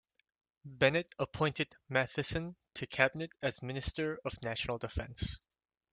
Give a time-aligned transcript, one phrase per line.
[0.65, 5.37] Bennett appointed Matheson to Cabinet as Minister of National Defence.